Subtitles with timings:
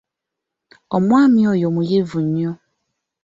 [0.95, 2.51] Omwani oyo muyivu nnyo.